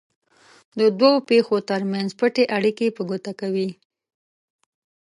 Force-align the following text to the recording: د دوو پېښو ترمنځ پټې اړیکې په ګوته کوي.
د 0.79 0.81
دوو 0.99 1.13
پېښو 1.29 1.57
ترمنځ 1.69 2.09
پټې 2.19 2.43
اړیکې 2.57 2.87
په 2.97 3.01
ګوته 3.09 3.31
کوي. 3.41 3.69